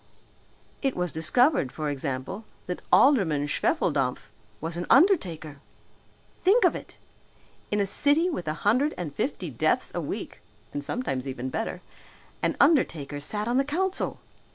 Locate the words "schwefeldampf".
3.45-4.31